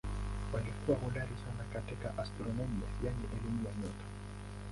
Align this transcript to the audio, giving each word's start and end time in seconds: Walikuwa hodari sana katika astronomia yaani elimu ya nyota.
Walikuwa 0.53 0.97
hodari 0.97 1.35
sana 1.45 1.69
katika 1.73 2.17
astronomia 2.17 2.87
yaani 3.03 3.25
elimu 3.33 3.65
ya 3.67 3.73
nyota. 3.75 4.05